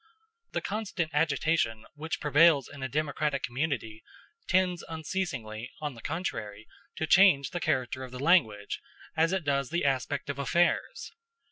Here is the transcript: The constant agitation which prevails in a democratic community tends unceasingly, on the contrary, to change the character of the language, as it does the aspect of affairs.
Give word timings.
The 0.53 0.61
constant 0.61 1.11
agitation 1.13 1.85
which 1.93 2.19
prevails 2.19 2.67
in 2.67 2.81
a 2.81 2.89
democratic 2.89 3.43
community 3.43 4.03
tends 4.47 4.83
unceasingly, 4.89 5.69
on 5.79 5.93
the 5.93 6.01
contrary, 6.01 6.67
to 6.95 7.05
change 7.05 7.51
the 7.51 7.59
character 7.59 8.03
of 8.03 8.11
the 8.11 8.17
language, 8.19 8.81
as 9.15 9.31
it 9.31 9.43
does 9.43 9.69
the 9.69 9.85
aspect 9.85 10.27
of 10.31 10.39
affairs. 10.39 11.11